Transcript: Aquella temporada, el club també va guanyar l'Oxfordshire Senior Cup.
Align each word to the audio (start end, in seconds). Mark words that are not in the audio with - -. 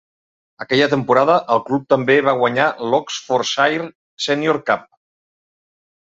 Aquella 0.63 0.85
temporada, 0.91 1.33
el 1.55 1.59
club 1.67 1.83
també 1.93 2.15
va 2.27 2.33
guanyar 2.39 2.69
l'Oxfordshire 2.93 3.85
Senior 4.27 4.59
Cup. 4.71 4.89